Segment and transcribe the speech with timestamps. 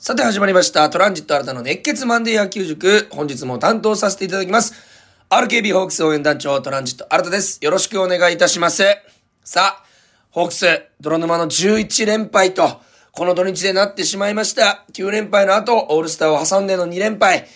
[0.00, 0.88] さて始まりました。
[0.90, 3.08] トランジット新たの熱血マンデー野球塾。
[3.10, 4.72] 本日も担当させていただきます。
[5.28, 7.58] RKB ホークス応援団長トランジット新たです。
[7.64, 8.84] よろしくお願いいたします。
[9.42, 9.84] さあ、
[10.30, 10.66] ホークス、
[11.00, 12.80] 泥沼の11連敗と、
[13.10, 14.84] この土日でなってしまいました。
[14.92, 17.48] 9連敗の後、オールスターを挟んでの2連敗。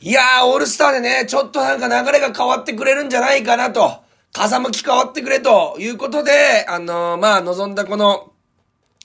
[0.00, 8.32] いやー、オールスターでね、ちょっとなんか流れが変わってくれるんじゃないかなと、風向き変わってくれということで、あのーまあ、望んだこの、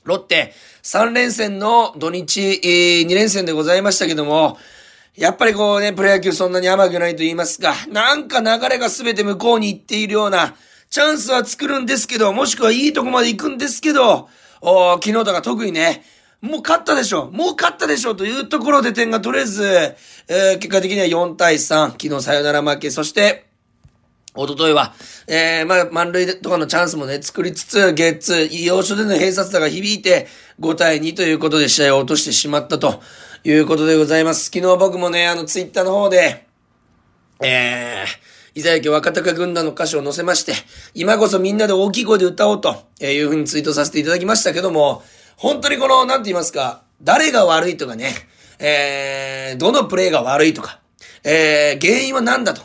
[0.04, 4.58] ロッテ、3連戦の土日、えー、2連戦でございましたけども、
[5.16, 10.56] やっぱりこうね、プロ野球そんなに甘くないと言いますか、なんか流れが全て向こうに行っているような、
[10.90, 14.30] チャンスは作るんですけど、もしくはいいとこまで行くんですけど、
[14.62, 16.04] おー昨日とか特にね、
[16.42, 19.64] もう勝ったでしょもう勝ったでしょというところで点が取れず、
[20.28, 23.51] えー結果的には4対3、昨日サヨナラ負け、そして、
[24.34, 24.94] 一昨日は、
[25.28, 30.28] えー、まあ、満塁とかのチャンスもね、作りつつ、ゲッツ、要所での併殺打が響いて、
[30.62, 33.02] 5対2ということで試合を落としてしまったと
[33.44, 34.46] いうことでございます。
[34.46, 36.48] 昨日僕もね、あの、ツイッターの方で、
[37.42, 40.54] えー、伊沢家若隆軍団の歌詞を載せまして、
[40.94, 45.04] 今こそみんなで大きい声で歌おうというふうにツイートさせていただきましたけども、
[45.36, 48.14] 本当にこの、なんて言いますか、誰が悪いとかね、
[48.60, 50.80] えー、どのプレーが悪いとか、
[51.26, 52.62] えー、原因は何だと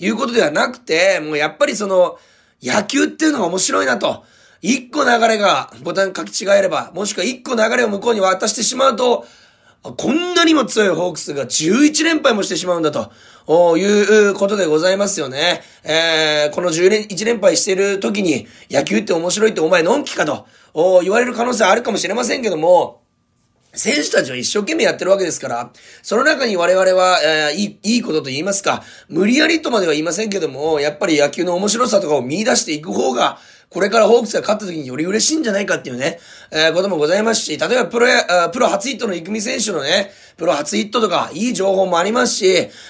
[0.00, 2.18] いうことではなくて、もうやっぱりその、
[2.62, 4.24] 野球っていうのが面白いなと。
[4.62, 9.24] 一個流れがボタン書き違えれば、もしくは一個流れを向こうに渡してしまうと、
[9.82, 15.62] こんなにも強いホークスが11連敗もしてしまうんだと、いうことでございますよね。
[15.84, 20.46] えー、この10連、1連敗している時に、野球って面白いってお前のんきかと、
[21.02, 22.99] 言われる可能性あるかもしれませんけども、
[23.72, 25.70] 選手たちは一生懸命やってるわけですから、
[26.02, 36.18] その中に我々は、えーいい、いいことと言いますか、無理やりとまでは言いませんけども、やっぱり野球の面白さとかを見出していく方が、これからホークスが勝った時により嬉しいんじゃないかっていうね、
[36.50, 42.46] えーこともございますし、例えばプロや、プロ初ヒットの育美選手のね、プロ初ヒットとか、いい情報もありますし、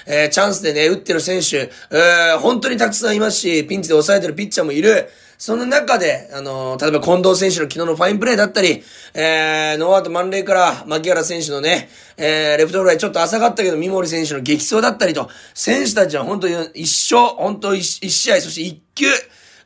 [0.07, 5.07] えーチャンスでね、打ってる選手、えー本当にたくさんいますし、ピンチで抑えてるピッチャーもいる。
[5.41, 8.83] その中で、あのー例えば近藤選手の昨日のファインプレーだったり、
[9.15, 19.07] えー、ノーアウト満塁から、牧原選手のね、えー、レフトフライちょっと浅かったけど、三森選手の激走だったりと、選手たちは本当に一生、本当一試合、そして一球、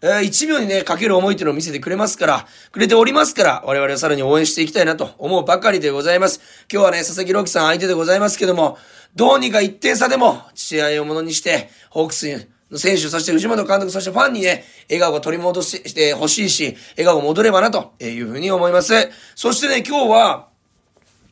[0.02, 6.40] えー、1秒にね、かける思いっていうのを見せてくれますから、くれておりますから、我々はさらに応援していきたいなと思うばかりでございます。
[6.72, 8.78] 今日はね、佐々木朗希さん相手でございますけども、
[9.14, 12.40] どうにか1点差でも、試合をものにして、ホークスの
[12.74, 18.94] 選手、そして藤本監督、そしてファンにね、笑顔が取り戻してほしいし、笑顔が戻ればな、というふうに思います。
[19.36, 20.48] そしてね、今日は、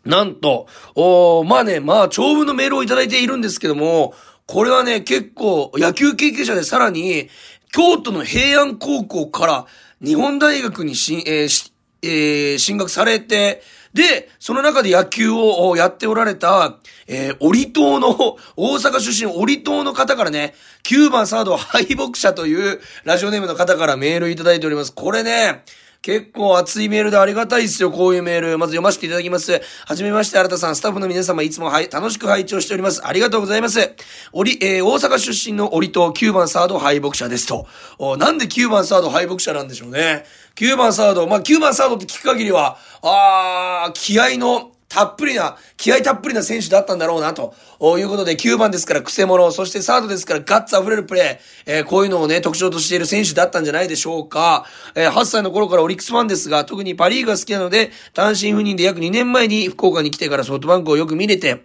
[0.06, 4.14] なんと、おまあね、まあ、長文のメールをいただいているんですけども、
[4.46, 7.30] これはね、結構、野球経験者でさらに、
[7.72, 9.66] 京都の平安高校から
[10.04, 11.74] 日本大学にし、えーし
[12.04, 16.78] えー進学されて、で、その中で野球をやっておられた、
[17.08, 24.94] えー、折島の、大阪出身折島の方からね、9番サード敗北者というラジオネームの方からメールいただいております。
[24.94, 25.64] これね、
[26.04, 28.58] 結構熱いメールでありがたいですよ、こういうメール。
[28.58, 29.62] まず読ませていただきます。
[29.88, 33.08] はじめまして、新田さん、スタッフの皆様、いつもはい楽しく拝聴しております。
[33.08, 33.94] ありがとうございます。
[34.34, 37.68] おり、えー大阪出身の折と9番サード敗北者ですと。
[38.00, 40.26] おなんで9番サード敗北者なんでしょうね。
[40.56, 47.56] 9番サード、まあ、9番サードって聞く限りは、あー、気合の、たっぷりな、気合たっぷりな選手だったんだろうな、と
[47.98, 54.66] いうことで、9番ですから癖者、そしてサードですからガッツ溢れるプレー、えーこういうのをね、特徴としている選手だったんじゃないでしょうか。
[54.94, 61.64] えー8歳の頃からオリックスファンですが、特にパリーグが好きなので、単身赴任で約2年前に福岡に来てからソフトバンクをよく見れて、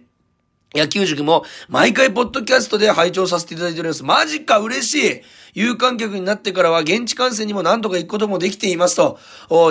[0.75, 4.03] 野球塾も毎回ポッドキャストで拝聴させていただいております。
[4.03, 5.21] マジか嬉しい
[5.59, 9.19] 有観客になってからは現地観戦にも何とか行くこともできていますと。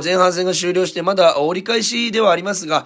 [0.04, 2.84] 前半戦が終了してまだ折り返しではありますが、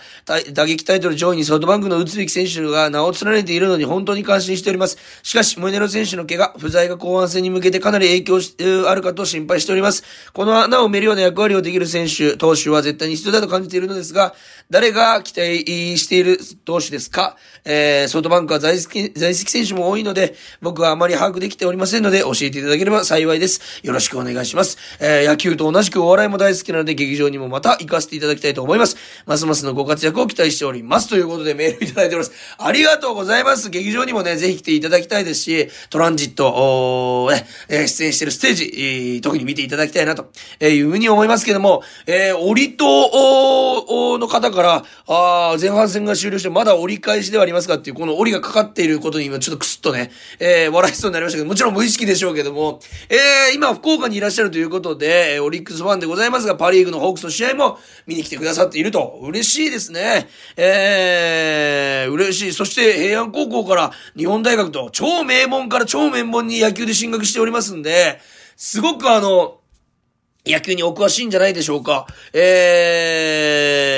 [0.52, 4.98] 打撃タイトル上位にソフトバンクの打つべき選手が名を連ねているのに本当に感心しております。
[5.24, 8.54] しかし、モネロ選手の怪我、不在が後半戦に向けてかなり影響し、
[8.86, 10.04] あるかと心配しております。
[10.32, 14.32] この穴を埋めるような役割をできる選手、投手は絶対に必要だと感じているのですが、
[14.70, 17.36] 誰が期待している投手ですか？
[17.64, 23.60] えー、ソフトバンクは在籍在籍選手も多いので、僕はあまり把握できておりませんので、教えていただければ幸いです。
[23.82, 24.78] よろしくお願いします。
[25.00, 28.96] えー、野球と同じくお笑いも大好きなので、劇場にもまた行かせていただきたいと思います。
[29.26, 31.08] ますますのご活躍を期待しております。
[31.08, 32.32] ということでメールいただいております。
[32.58, 33.70] ありがとうございます。
[33.70, 36.48] 劇場にもね、ぜひ来ていただきたいですし、トランジット、
[37.24, 40.30] おねえ出演してるステージ、えー特に見ていただきたいなと、
[40.60, 52.71] えいうふうに思いますけども、えー、折戸おーの方から、あー前半戦が終了して、まだ折り返しではありますかっていう、この折りがかかっていることに今ちょっとクスッとね、えー笑いそうになりましたけど、もちろん無意識でしょうけども、
[53.08, 60.28] えー今福岡にいらっしゃるということで、えオリックスファンでございますが、パリーグのホークスの試合も見に来てくださっていると、嬉しいですね。
[60.56, 62.52] ええー、嬉しい。
[62.52, 68.20] そして平安高校から日本大学と超名門から超名門に野球で進学しておりますんで、
[68.56, 69.58] すごくあの、
[70.44, 72.06] 野球にお詳しいんじゃないでしょうか。
[72.32, 72.38] え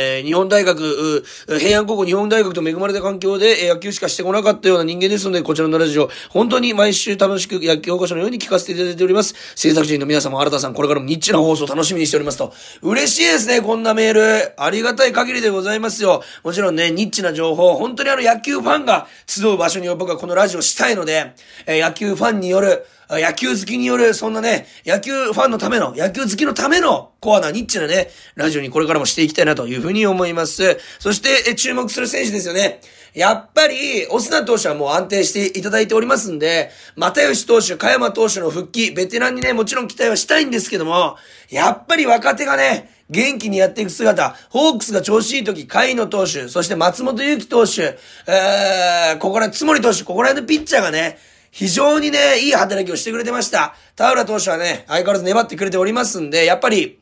[0.03, 1.25] ー、日本大学、
[1.59, 9.35] 平安高校日本大学と恵まれた環境でえ野球しかしてこなかったような人間ですので、こちらのラジオ、本当に毎週楽しく野球保護者のように聞かせていただいております。
[9.55, 12.53] 制作人の皆様、新田さん、これからもニッチな放送楽しみにしておりますと。
[12.83, 14.53] 嬉しいですね、こんなメール。
[14.61, 16.23] ありがたい限りでございますよ。
[16.43, 21.33] もちろんね、ニッチな情報、本当にあの野球ファンが集う場所に僕はこのラジオしたいので、
[21.67, 30.79] えー、野球ファンによる、野球好きによる、そんなね、野球ファンのための、野球好きのための、コアなニッチなね、ラジオにこれからもしていきたいなというふうに思います。
[30.99, 32.81] そして、え注目する選手ですよね。
[33.15, 41.17] やっぱり、オスナ投手はもう安定していただいておりますんで、又吉投手、加山投手の復帰、ベテランにね、もちろん期待はしたいんですけども、
[41.49, 51.19] やっぱり若手がね、元気にやっていく姿、ホークスが調子いい時、甲斐野投手、そして松本祐樹投手、えー、ここら、つもり投手、ここら辺のピッチャーがね、
[51.55, 53.77] 非常にね、いい働きをしてくれてました。
[53.95, 56.99] 田浦投手はね、相変わらず粘ってくれておりますんで、やっぱり、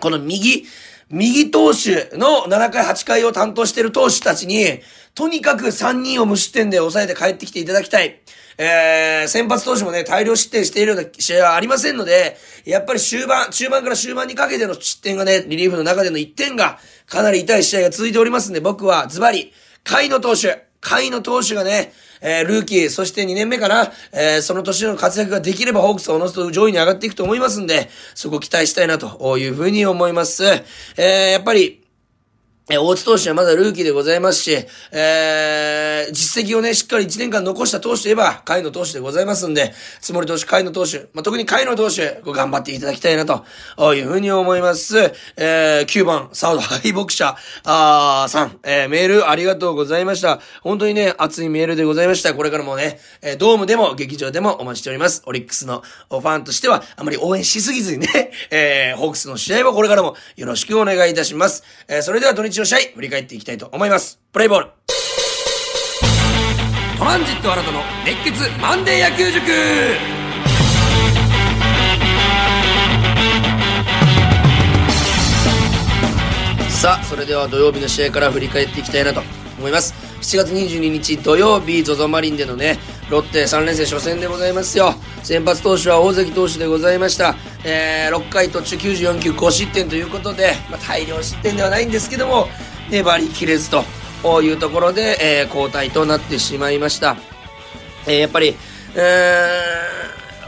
[0.00, 0.66] この右、
[1.08, 4.80] 右投手の7回8回を担当している投手たちに、
[5.14, 8.20] とにかく3人を無失点で抑えて帰ってきていただきたい。
[8.58, 19.52] えー、先発投手もね、大量失点しているような試合はありませんので、やっぱり終盤、中盤から終盤にかけての失点がね、リリーフの中での1点が、かなり痛い試合が続いておりますんで、僕はズバリ、
[19.88, 21.92] 甲斐野投手、甲斐の投手がね、
[22.22, 30.44] えー、ルーキー、そして2年目から、えー、その年の活躍ができればホークスはおのずと上位に上がっていくと思いますんで、そこ期待したいなというふうに思います。
[30.44, 31.79] えー、やっぱり、
[32.72, 34.56] え、大津投手はまだルーキーでございますし、
[34.92, 43.44] えー、実績をね、しっかり1年間残した投手といえば、海野投手でございますんで、つもり投手、海野投手、まあ、特に海野投手、頑張っていただきたいなと、
[43.94, 45.12] いうふうに思います。
[45.36, 50.38] えー、9番、サウド敗北者、あー、さん、えー、メールありがとうございました。
[50.62, 52.34] 本当にね、熱いメールでございました。
[52.34, 55.24] これからもね、え、ドームでも劇場でもお待ちしております。
[55.26, 61.64] オリックスのファンとしては、あまり応援しすぎずにね、 えー、ホークスの試合はこれからもよろしくお願いいたします。
[61.88, 64.20] えー、それでは土日の試合、振り返っていきたいと思います。
[64.32, 64.66] プレイボール。
[66.98, 69.46] トランジット新たの熱血マンデー野球塾
[76.68, 79.22] さあ、それでは土曜日の試合から振り返っていきたいなと
[79.60, 79.94] 思います。
[80.20, 82.78] 7月22日土曜日、ZOZO マリンでのね、
[83.10, 84.94] ロッテ3連戦初戦でございますよ。
[85.22, 87.36] 先発投手は大関投手でございました。
[87.64, 92.48] えー、6回途中94球5失点ということで、まあ、大量失点ではないんですけども、
[92.90, 93.84] 粘りきれずと
[94.42, 97.16] いうところで、えー、交代となってしまいました。
[98.06, 98.56] えー、やっぱり、
[98.94, 98.98] え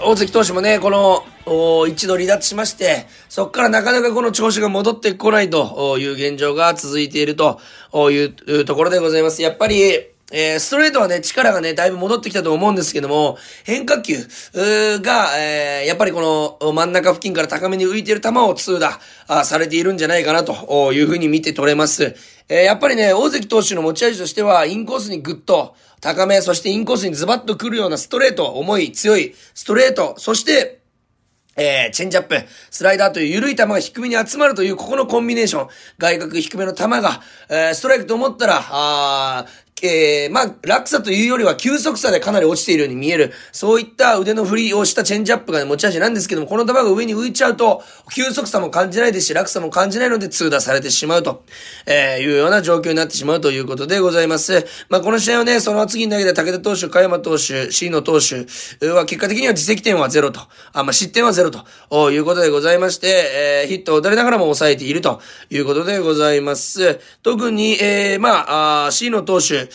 [0.00, 7.60] ー、大関投手もね、この、お一度離脱しまして、そこからなかなかこの調子が戻ってこないという現状が続いていると
[8.10, 9.42] いうところでございます。
[9.42, 9.82] やっぱり、
[10.34, 22.16] えー、ストレートはね、力がね、だいぶ戻ってきたと思うんですけども、変化球が、えー、やっぱりこの真ん中付近から高めに浮いている球を通打あされているんじゃないかなというふうに見て取れます。
[22.48, 30.81] えー、やっぱりね、大関投手の持ち味としては、インコースにグッと高め、そしてインコースにズバッと来るようなストレート、重い、強いストレート、そして、
[31.56, 32.36] えー、チェンジアップ、
[32.70, 35.68] スライダーという緩い球が低めに集まるという、ここのコンビネーション。
[35.98, 39.46] 外角低めの球が、えー、ストライクと思ったら、あ
[39.82, 43.32] えー、まあ、落差というよりは急速差でかなり落ちているように見える。
[43.50, 47.82] そういった腕の振りをしたチェンジアップが、持ち味なんですけども、この球が上に浮いちゃうと、
[48.14, 51.44] 急速差も感じないですし、落差も感じないので通打されてしまうと、
[51.86, 54.64] えー、いうような状況になってしまうということでございます。
[54.88, 58.46] まあ、この試合はね、その次に投げた武田投手、加山投手、椎野投手
[58.88, 60.40] は結果的には自責点はゼロと、
[60.72, 67.00] あ、まあ、失点はゼロということでございまして、えー、ヒットを打たれながらも抑えているということでございます。
[67.22, 69.71] 特に、えー、まあ、あ椎野投手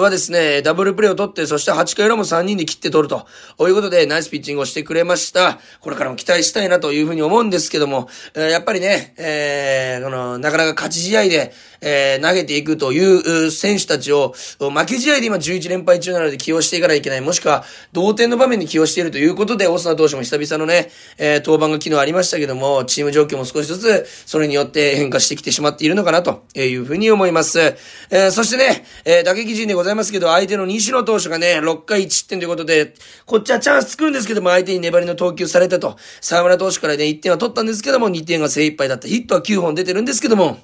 [0.00, 3.26] はですね、ダブルプレーを取って、そして8回裏も3人で切って取ると
[3.68, 5.58] いうことで、ナイスピッチングをしてくれました。
[5.80, 11.52] これからも期待したいなというふうに思うんですけども、やっぱりね、えー、この、なかなか勝ち試合で、
[11.88, 17.20] えー、投げていくという選手たちを、負け試合で今11連敗中なので起用していかないといけない。
[17.20, 27.60] もしくは、同点の場面に起用しているということで、オスナ投手も久々のね、えー、登板が昨日ありましたけども、チーム状況も少しずつ、それによって変化してきてしまっているのかなというふうに思います。
[27.60, 32.94] えー、そしてね、えー、打撃陣でございますけど、相手の西野投手がね、6回1失点ということで、
[33.26, 35.96] こっちはチャンス作るんですけども、相手に粘りの投球されたと。
[36.20, 39.06] 沢村投手からね、1点は取ったんですけども、2点が精一杯だった。
[39.06, 40.58] ヒットは9本出てるんですけども、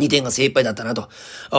[0.00, 1.08] 2点が精一杯だったな、と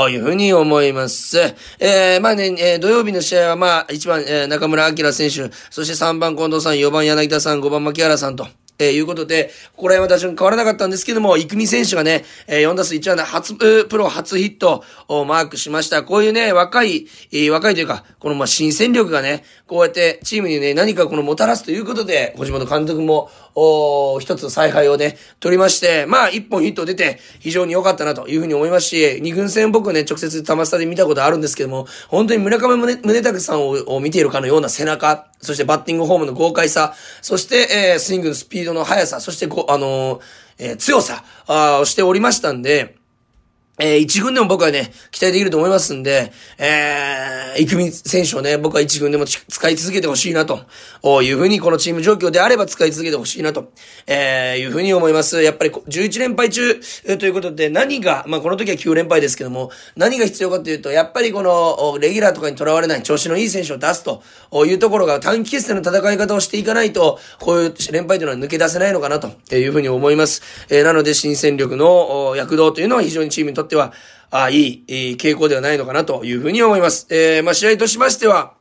[0.09, 1.39] いうふうに思います。
[1.79, 8.47] えー、まあね、えー、土曜日の試合はまあ、1番、えー、中村明選手、そして3番近藤さん、4番柳田さん、5番牧原さんと、
[8.81, 16.03] え、いうことで、ここら辺は打順変わらなかったんですけども、育美選手がね、えー、4打数1安打初、プロ初ヒットをマークしました。
[16.03, 40.21] こういうね、若い、えー、若いというか、このまあ新戦力がね、こうやってチームにね、何かこのもたらすということで、小島の監督も、お一つ采配をね、取りまして、まあ、一本ヒット出て、非常に良かったなというふうに思いますし、二軍戦僕ね、直接玉下で見たことあるんですけども、本当に村上宗宗拓さんを見ているかのような背中、そしてバッティングフォームの豪快さ、そして、えー、スイングのスピードの速さ、そしてこ、あのー、
[40.59, 43.00] えー、強さ、あをしておりましたんで、
[43.81, 50.59] えー、一軍でも僕はね、期待できると思いますんで、えー、イクミ選手をね、僕は一軍でも使い続けてほしいなと、
[51.23, 53.71] いうふうに、このチーム状況であれば使い続けてほしいなと、
[54.05, 55.41] えー、いうふうに思います。
[55.41, 56.79] やっぱり11連敗中、
[57.17, 64.21] ということで、何が、まあ、この時は9連敗ですけども、何が必要かというと、やっぱりこの、レギュラーとかにとらわれない調子のいい選手を出すと
[64.65, 70.43] いうところが短期決戦の戦い方をしていかないと、こういう連敗というのは抜け出せないのかなというふうに思います。
[70.69, 73.93] えー、なので、新戦力の躍動というのは非常にチームにとっては、
[74.29, 77.07] あいい、いい傾向ではないのかなというふうに思います。
[77.09, 78.53] えー、まあ、試合としましては、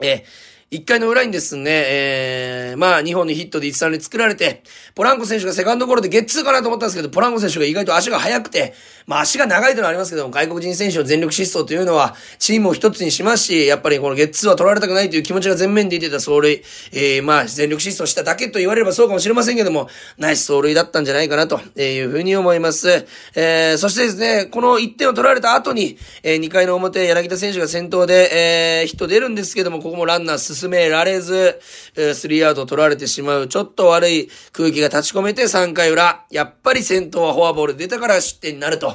[0.00, 4.62] えー1回の裏にですね、えー、まあ、2本のヒットで1、3塁作られて、
[4.94, 8.74] ポランコ選手がセカンドゴロでゲッツーかなと思ったんですけど、ポランコ選手が意外と足が速くて、
[9.06, 23.06] まあ、足が長いというのはありますけども、外国人選手の全力疾走というのは、チームを一つにしますし、やっぱりこのゲッツーは取られたくないという気持ちが前面で出てた走塁、えー、まあ、全力疾走しただけと言われればそうかもしれませんけども、ナイス走塁だったんじゃないかなというふうに思います。
[23.34, 31.60] えー、そしてですね、この1点を取られた後に、えー、2回の表、柳田選手が先頭で、えー、ヒット出るんですけども、ここもランナー進進められず、
[31.96, 38.94] えスリーアウト取られてしまう、ちょっと悪い空気が立ち込めて3回裏、やっぱり先頭はフォアボール出たから失点になると。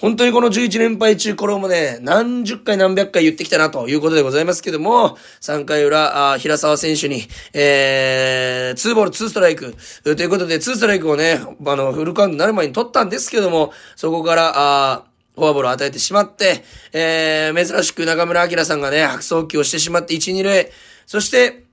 [0.00, 20.70] 本当にこの11連敗中、これもね、何十回何百回言ってきたなということでございますけども、3回裏、あ平沢選手に、えー、2ボール2ストライク、ということで、2ストライクをね、あの、フルカウントになる前に取ったんですけども、そこから、あフォアボールを与えてしまって、えー、珍しく中村晃さんがね、悪送球をしてしまって1、2塁、
[21.06, 21.64] そして、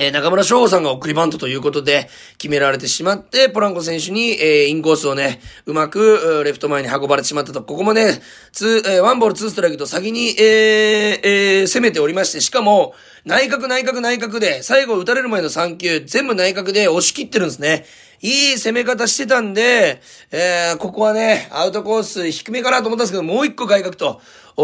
[0.00, 2.08] えー、中村奨吾さんが送りバントということで
[2.38, 7.62] 決められてしまって、ポランコ選手に、えー、インコースをね、うまく、レフト前に運ばれてしまったと。
[7.64, 12.94] ここもね、ツー、えー、ワンボールツーストライクと先に、えー、えー、攻めておりまして、しかも、
[13.24, 17.84] 内角内角内角で、最後打たれる前の3球、全部内角で押し切ってるんですね。
[18.20, 24.20] いい攻め方してたんで、えー、ここはね、アウトコース低めかなと思ったんですけど、もう一個外角と、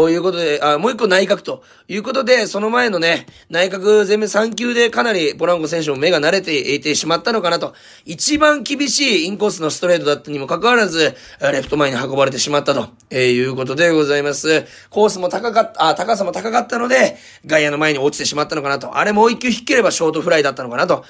[0.09, 7.73] いうことで、あ、もう一個内角ということで、その前のね、内角全面3球でかなりポランコ選手も目が慣れていてしまったのかなと。
[8.03, 14.65] 一番厳しいインコースのストレートだったにもかかわらず、レフト前に運ばれてしまったと、えーいうことでございます。
[14.89, 18.97] コースも高かった、あ、高さも高かったので、外野の前に落ちてしまったのかなと。
[18.97, 21.05] あれもう一球引ければショートフライだったのかなと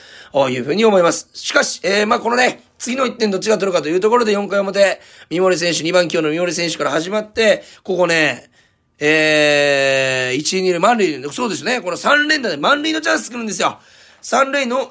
[0.50, 1.30] いうふうに思います。
[1.34, 8.50] しかし、えー、まあ、このね、次の1点どっちが取るかというところで4回表、三森選手、2番強の三森選手から始まって、ここね、
[9.00, 13.80] えー、1、2塁満塁、そうですね、この3連打で満塁のチャンス作るんですよ。
[14.28, 14.90] 三塁の、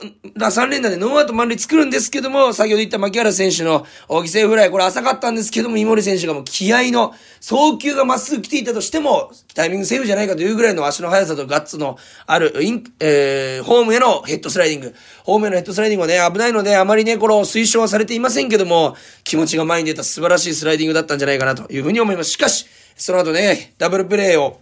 [0.53, 11.99] 三連打でノーアウト満塁作るんですけども、先ほど言った牧原選手の犠牲フライ、これ浅かったんですけども、井森選手がもう気合の、送球がまっすぐ来ていたとしても、タイミングセーフじゃないかというぐらいの足の速さとガッツの
[12.29, 14.95] ある、イン、えー、ホームへのヘッドスライディング。
[15.25, 22.31] ホームへのヘッドスライディングはね、危ないので、あまりね、この推奨はされていませんけども、気持ちが前に出た素晴らしいスライディングだったんじゃないかなというふうに思います。
[22.31, 24.61] しかし、その後ね、ダブルプレーを、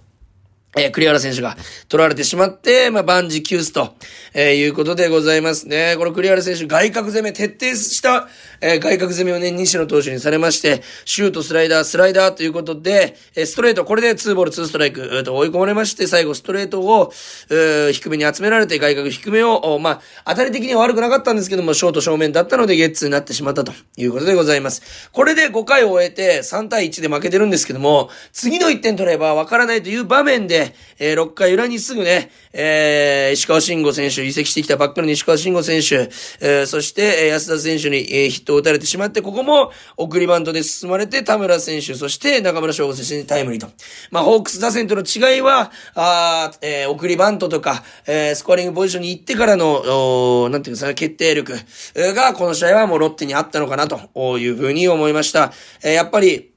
[0.74, 1.54] えー、栗原選手が
[1.88, 3.94] 取られてしまって、まあ、万事休すと、
[4.32, 5.96] えー、いうことでございますね。
[5.98, 8.26] この栗原選手、外角攻め、徹底した、
[8.62, 17.12] えー、外角攻めをね、西野投手にされまして、シュート、スライダー、スライダーということで、えー、ストレート、これで2ボール2ストライク、えー、と追い込まれまして、最後ストレートを、
[17.50, 25.10] えー、低めに集められて、外角低めを、まあ、当たり的には悪くなかったんですけども、ショート正面だったので、ゲッツーになってしまったということでございます。
[25.12, 30.61] これで5回を終えて、3対1で負けてるんですけども、次の1点取れば分からないという場面で、
[30.98, 43.68] えー、6回裏にすぐね、えー、石川慎吾選手、移籍してきたばっかりの石川慎吾選手、えー、そして、え安田選手に、えー、ヒットを打たれてしまって、ここも送りバントで進まれて、田村選手、そして中村翔吾選手にタイムリーと。
[44.10, 51.54] まあ、ホークス打線との違いは、あえー、送りバントとか、えー、スコアリングポジションに行ってからの、おなんていうんですか、決定力
[51.94, 55.52] が、この試合はもうロッテにあったのかな、というふうに思いました。
[55.82, 56.51] えー、やっぱり、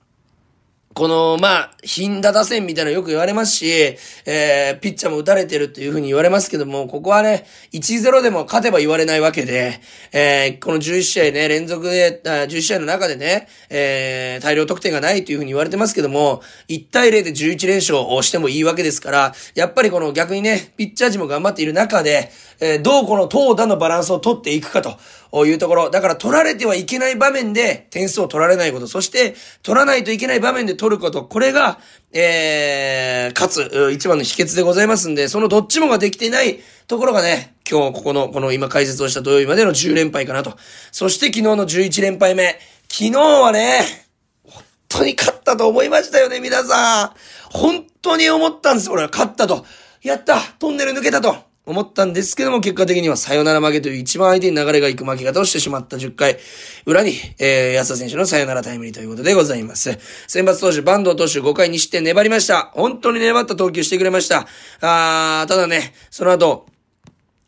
[0.95, 3.69] この、まあ、頻打打線みたいなのよく言われますし、
[4.25, 9.81] えー、ピッチャーも打たれてるっていうふうに言われますけども、ここはね、1-0でも勝てば言われないわけで、
[10.13, 24.97] えー、この11試合ね、連続で、11試合の中でね、えー、大量得点がないというふうに言われてますけども、1対0で11連勝をしてもいいわけですから、やっぱりこの逆にね、ピッチャー陣も頑張っている中で、えー、どうこの投打のバランスを取っていくかと。
[25.33, 25.89] いうところ。
[25.89, 28.87] だから取られてはいけない場面で点数を取られないこと。
[28.87, 31.23] そして、取らないといけない場面で取ること。
[31.23, 31.79] これが、
[32.13, 40.55] えー、勝つ、一番の秘訣でございますんで、そのどっちもができていないところがね、今日ここの、この今解説をした土曜日までの10連敗かなと。
[40.91, 42.59] そして昨日の11連敗目。
[42.89, 43.81] 昨日はね、
[44.45, 47.11] 本当に勝ったと思いましたよね、皆さん。
[47.51, 49.65] 本当に思ったんです、俺は勝ったと。
[50.05, 56.37] やったトンネル抜けたと思ったんですけども、結果的にはサヨナラ負けという一番相手に流れが行く負け方をしてしまった10回
[56.85, 59.97] 裏に、えー、安田選手のサヨナラタイムリーということでございます。
[60.27, 62.71] 選抜投手、バンド投手5回にして粘りました。
[62.73, 64.47] 本当に粘った投球してくれました。
[64.81, 66.67] あー、ただね、その後、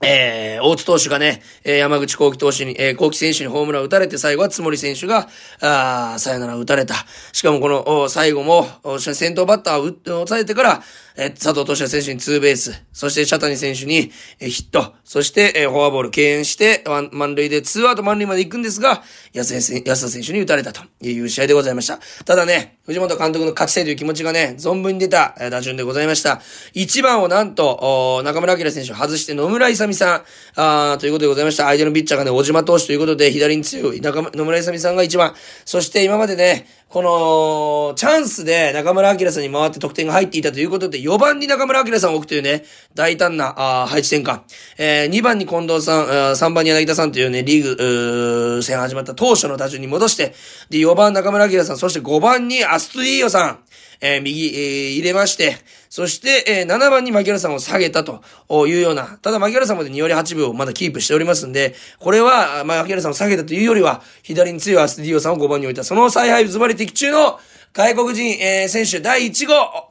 [0.02, 5.28] えー、大津投手がね、えー、山口幸喜投手に、えー、幸喜選手にホームランを打たれて、最後は津森選手が、
[5.60, 6.94] あー、さよなら打たれた。
[7.34, 8.68] しかもこの、最後も、
[9.00, 10.84] 先頭バッターを抑えてから、
[11.20, 22.00] え佐藤俊也選手にツーベース、そして茶谷選手に、えヒット、そして、えフォアボール敬遠して、満塁でツーアウト満塁まで行くんですが、安田選手に打たれたという試合でございました。
[22.24, 26.40] ただね、藤本監督の勝ちたいという気持ちがね、存分に出た、え打順でございました。
[26.76, 30.24] 1番をなんと、中村明選手を外して野村勇さん、
[30.56, 31.64] あということでございました。
[31.64, 35.34] 相手のピッチャーがね、小島投手ということで、左に強い中野村勇さんが1番。
[35.66, 42.64] そして今までね、この、チャンスで中村明さんに回って得点が入っていたということで、4番に中村明さんを置くというね、
[42.96, 44.42] 大胆な、あ配置転換。
[44.78, 50.34] えー、2番に近藤さん、3番に柳田さんというね、リーグ、戦始まった当初の打順に戻して、
[50.70, 53.60] で、4番中村明さん、そして5番にアストゥディーヨさん、
[54.02, 55.58] えー、右、えー、入れまして、
[55.90, 58.22] そして、えー、7番に牧原さんを下げたと
[58.68, 67.40] いうような、ただ牧原さんまだ2割8分をまだキープしておりますんで、これは、まあ、牧原さんを下げたというよりは、左に強いアストゥディーヨさんを5番に置いた、その采配ズバリ的中の
[67.74, 69.87] 外国人、えー、選手第1号、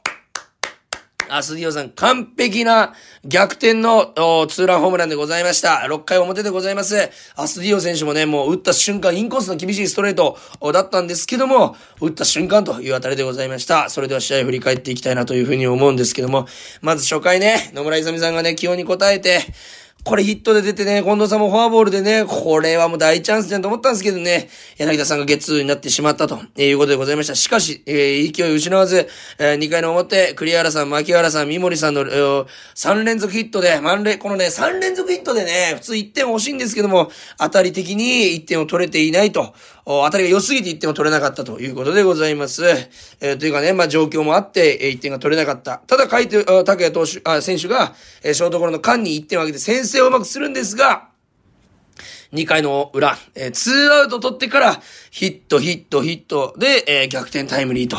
[1.29, 2.93] アストゥディーヨさん、完璧な
[3.25, 4.13] 逆転の
[4.49, 5.85] ツーランホームランでございました。
[5.87, 7.09] 6回表でございます。
[7.35, 10.37] アストゥディーヨ選手もね、もう打った瞬間、インコースの厳しいストレート
[10.71, 13.89] だったんですけども、打った瞬間というあたりでございました。
[13.89, 16.47] それでは試合振り返っていきたいなというふうに思うんですけども、
[16.81, 19.41] まず初回ね、野村勇さんがね、起用に応えて、
[20.03, 27.35] これヒットで出てね、近藤さんもフォアボールでね、これはもう大チャンスじゃんと思ったんですけどね、柳田さんがゲッツーになってしまったということでございました。
[27.35, 38.05] しかし、えー、勢い失わず、えー、2回の表、栗原さん、牧原さん、三森さんの、えー、3連続ヒットで、満塁、このね、3連続ヒットでね、普通1点欲しいんですけども、当たり的に
[38.41, 39.53] 1点を取れていないと
[39.87, 42.65] 当たりが良すぎて1点を取れなかったということでございます。
[43.21, 45.77] えー、というかね、まあ、状況もあって、えー、1点が取れなかった。
[45.87, 51.06] ただ、海斗、拓也投手、あ、選手が、えー、ショートゴロの間に1点を挙げて先制をうまくするんですが、
[52.33, 57.97] 2回の裏、えー、2アウト取ってから、ヒット、ヒット、ヒットで、えー、逆転タイムリーと。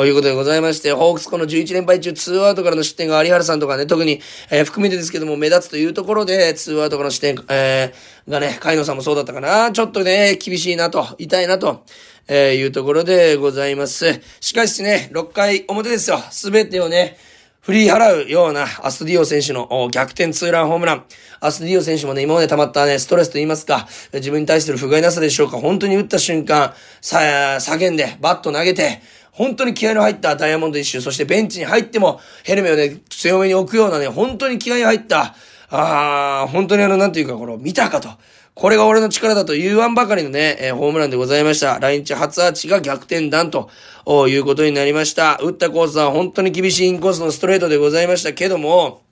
[0.00, 9.70] いうことでございまして、ホークスこの11連敗中、2アウトからの失点が有原さんとかね、特に、えー、含めてですけども、目立つというところで、2アウトからの失点、えー、がね、海野さんもそうだったかな。
[9.70, 11.84] ちょっとね、厳しいなと、痛いなと、
[12.26, 14.22] えー、いうところでございます。
[14.40, 16.18] しかしね、6回表ですよ。
[16.30, 17.18] すべてをね、
[17.62, 21.04] 振り払うようなアスディオ選手の逆転ツーランホームラン。
[21.38, 25.58] アスディオ選手もね、今まで溜まったね、ストレスと言いますか、自分に対する不甲斐なさでしょうか。
[25.58, 27.20] 本当に打った瞬間、さ、
[27.60, 35.36] 叫んで、バット投げて、本当に気合の入ったダイヤモンド一周、そしてベンチに入ってもヘルメをね、強めに置くようなね、本当に気合入った、
[35.70, 38.08] ああ、本当にあの、なんていうか、この、見たかと。
[38.54, 41.78] これが俺の力だと言わんばかりのね、えー、ホームランでございました。
[41.78, 43.70] 来日初アーチが逆転弾と
[44.06, 45.38] いうことになりました。
[45.38, 49.02] 打ったコースは本当に厳しいインコースのストレートでございましたけども、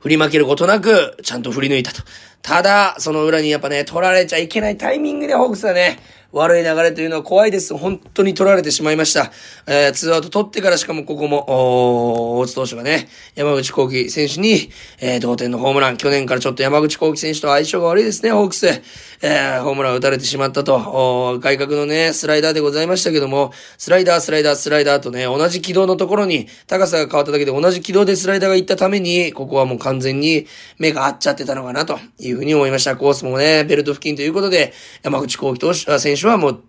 [0.00, 2.02] 振り負けることなく、ちゃんと振り抜いたと。
[2.42, 5.98] ただ、その裏にやっぱね、取られちゃいけないタイミングでホークスはね、
[6.34, 7.76] 悪い流れというのは怖いです。
[7.76, 9.30] 本当に取られてしまいました。
[9.68, 14.68] えー、ツーアウト取ってからしかもここも、大津投手がね、山口幸輝選手に、
[15.00, 15.96] えー、同点のホームラン。
[15.96, 18.66] 去年からちょっと山口幸輝選手と相性が悪いですね、ホークス。
[18.66, 30.46] えー、ホームラン打たれてしまったと、お外角のね、スライダーでございましたけども、スライダー、スライダー、スライダーとね、同じ軌道のところに、高さが変わっただけで同じ軌道でスライダーが行ったために、ここはもう完全に
[30.78, 32.96] 目が合っちゃってたのかな、というふうに思いました。
[32.96, 36.62] コースもね、ベルト付近ということで、山口幸輝投手、選手はもう、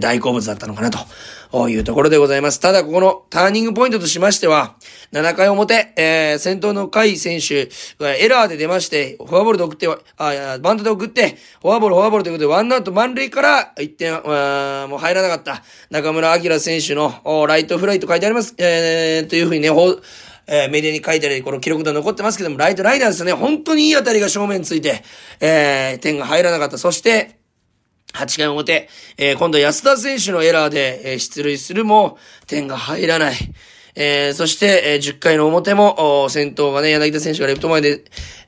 [0.00, 2.60] 大好物だったのかなというところでございます。
[2.60, 4.76] ただ、ここのターニングポイントとしましては、
[5.12, 7.68] 7回表、えー、先頭の甲斐選手
[8.02, 14.12] がエラーで出まして、フォアボールで送って、あ、バントで送って、フォアボール、フォアボールということで、ワンアウト満塁から1点、
[14.88, 18.54] もう入らなかった中村晃選手のライトフライと書いてあります。
[18.58, 19.68] えー、というふうにね、
[20.46, 23.32] えー、メディアに書いてあり、この記録で残ってますけども、ライトライナーですね。
[23.32, 25.02] 本当にいい当たりが正面について、
[25.40, 26.78] えー、点が入らなかった。
[26.78, 27.41] そして、
[28.12, 33.34] 8回表、えー、今度安田選手のエラーで、えー、出塁するも、点が入らない。
[33.94, 38.04] えー、そして、えー、10回の表も、先頭がね、柳田選手がレフト前で、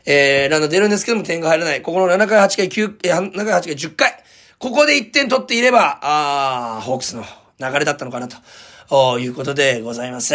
[0.06, 1.82] えー、ランナー出るんですけども、点が入らない。
[1.82, 4.24] ここの7回、8回、9、えー、7回、8回、10回。
[4.58, 7.24] ここで1点取っていれば、あー、ホークスの
[7.58, 8.28] 流れだったのかな
[8.88, 10.34] と、いうことでございます。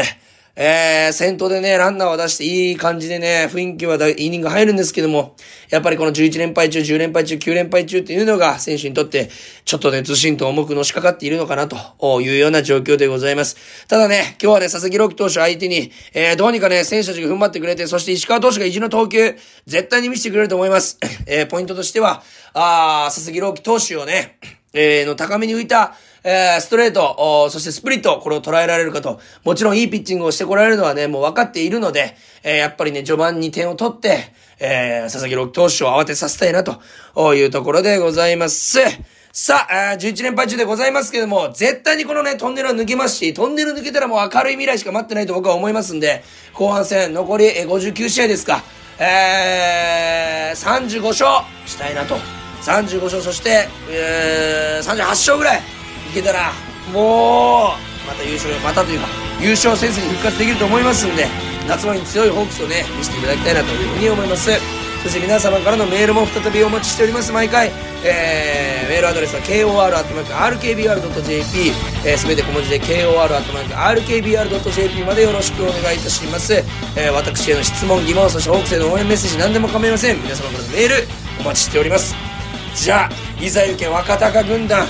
[0.61, 5.37] えー、先頭でね、ランナーを出していい感じでね、雰囲気はイニング入るんですけども、
[5.69, 9.29] やっぱりこの11連敗中、10連敗中、9連敗中っていうのが選手にとって、
[9.63, 13.55] ちょっとね、ずしんと重くのしかかっているのかなというような状況でございます。
[13.87, 20.99] ただね、今日はね、佐々木朗希投手相手に、えー、どうにかね、選手たちが踏ん張ってくれて、そして石川投手が意地の投球、絶対に見せてくれると思います。
[21.25, 22.21] えー、ポイントとしては、
[22.53, 24.37] あ佐々木朗希投手をね、
[24.73, 29.19] えー、の高めに浮いた、えー、ストレート、そしてスプリット、これを捉えられるかと。
[29.43, 38.79] もちろんいいピッチングをしてこられるのはね、もう分かっているので、えー、やっぱりね、序盤に点を取って、えー、佐々木朗希投手を慌てさせたいな、というところでございます。
[39.31, 48.63] さあ、11連敗中でございますけども、絶対にこのね、トンネルは抜けますし、トンネル抜けたらもう明るい未来しか待ってないと僕は思いますんで、後半戦、残り59試合ですか、
[48.97, 52.15] えー、35勝したいなと。
[52.63, 55.78] 35勝、そして、えー、38勝ぐらい
[56.13, 56.51] けたら
[56.93, 59.07] もうまた優勝またというか
[59.39, 61.27] 優勝戦績復活できると思いますんで
[61.67, 64.49] 夏場に強いホークスをね見せていただきたいなというふうに思います。
[65.03, 67.31] そして皆様からのメールも再びお待ちしております。
[67.31, 67.71] 毎回、
[68.03, 70.29] えー、メールアドレスは kor.rkbr.jp
[72.05, 73.63] えー、て小文字で kor.rkbr.jp
[75.05, 80.17] までよろしくお願いいたします、えー、私への質問疑問そしてホークスへの応援メッセージ何でも構いません。
[80.17, 80.95] 皆様からのメール
[81.39, 82.13] お待ちしております。
[82.75, 84.85] じゃあいざ行け若鷹軍団。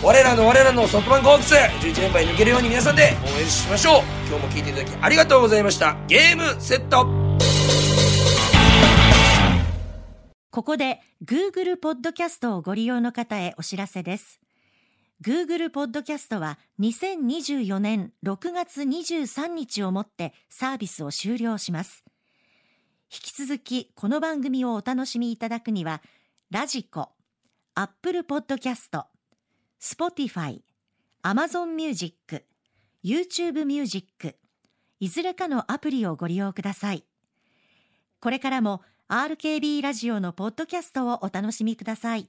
[0.00, 4.02] 我らの我らのソフトバンクホークス11連敗抜けるように皆さんで応援しましょう。
[4.28, 5.96] 今日も聞いていただきありがとうございました。
[6.06, 7.08] ゲームセット。
[10.50, 14.40] ここで Google ポッドキャストをご利用の方へお知らせです。
[15.20, 22.04] Google ポッドキャストは2024年6月23日をもってサービスを終了します。
[23.12, 26.02] 引き続きこの番組をお楽しみいただくには
[26.52, 27.08] ラジコ、
[27.74, 29.06] アップルポッドキャスト、
[29.80, 30.60] Spotify、
[31.22, 32.44] Amazon Music、
[33.04, 34.36] YouTube Music、
[34.98, 37.04] いずれかのアプリをご利用ください。
[38.20, 42.28] これからも RKB ラジオのポッドキャストをお楽しみください。